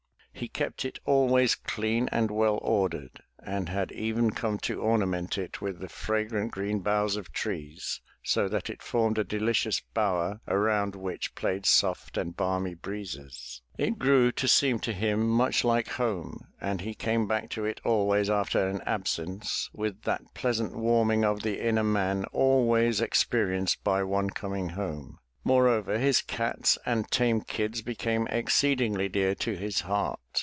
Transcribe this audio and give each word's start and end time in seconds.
He 0.33 0.47
kept 0.47 0.83
it 0.85 0.97
always 1.05 1.53
clean 1.53 2.09
and 2.11 2.31
well 2.31 2.57
ordered 2.63 3.21
and 3.37 3.69
had 3.69 3.91
even 3.91 4.31
come 4.31 4.57
to 4.59 4.81
ornament 4.81 5.37
it 5.37 5.61
with 5.61 5.77
the 5.77 5.87
fragrant 5.87 6.49
green 6.51 6.79
boughs 6.79 7.15
of 7.15 7.31
trees, 7.31 8.01
so 8.23 8.47
that 8.47 8.67
it 8.67 8.81
formed 8.81 9.19
a 9.19 9.23
delicious 9.23 9.81
bower 9.93 10.41
around 10.47 10.95
which 10.95 11.35
played 11.35 11.67
soft 11.67 12.17
and 12.17 12.35
balmy 12.35 12.73
breezes. 12.73 13.61
It 13.77 13.99
grew 13.99 14.31
to 14.31 14.47
seem 14.47 14.79
to 14.79 14.93
him 14.93 15.29
much 15.29 15.63
like 15.63 15.89
home 15.89 16.47
and 16.59 16.81
he 16.81 16.95
came 16.95 17.27
back 17.27 17.49
to 17.51 17.65
it 17.65 17.79
always 17.85 18.27
after 18.27 18.67
an 18.67 18.81
absence 18.83 19.69
with 19.75 20.01
that 20.03 20.33
pleasant 20.33 20.75
warming 20.75 21.23
of 21.23 21.43
the 21.43 21.63
inner 21.63 21.83
man 21.83 22.25
always 22.33 22.99
experienced 22.99 23.83
by 23.83 24.01
one 24.01 24.31
coming 24.31 24.69
home. 24.69 25.19
Moreover 25.43 25.97
his 25.97 26.21
cats 26.21 26.77
and 26.85 27.09
tame 27.09 27.41
kids 27.41 27.81
became 27.81 28.27
exceedingly 28.27 29.09
dear 29.09 29.33
to 29.35 29.55
his 29.57 29.81
heart. 29.81 30.19